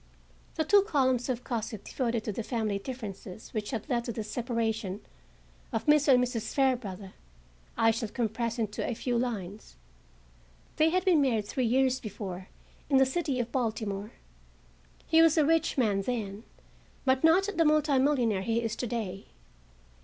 [0.55, 4.23] The two columns of gossip devoted to the family differences which had led to the
[4.23, 5.01] separation
[5.71, 6.15] of Mr.
[6.15, 6.55] and Mrs.
[6.55, 7.13] Fairbrother,
[7.77, 9.75] I shall compress into a few lines.
[10.77, 12.47] They had been married three years before
[12.89, 14.13] in the city of Baltimore.
[15.05, 16.45] He was a rich man then,
[17.05, 19.27] but not the multimillionaire he is to day.